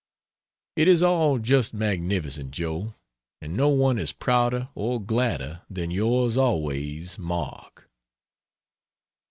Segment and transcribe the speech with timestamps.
[0.75, 2.95] It is all just magnificent, Joe!
[3.39, 7.87] And no one is prouder or gladder than Yours always MARK.